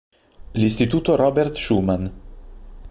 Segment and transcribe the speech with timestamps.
[0.53, 2.11] L'Istituto Robert Schuman.